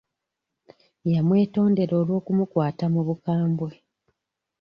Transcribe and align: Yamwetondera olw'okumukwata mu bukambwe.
Yamwetondera 1.13 1.93
olw'okumukwata 2.01 2.85
mu 2.93 3.01
bukambwe. 3.07 3.71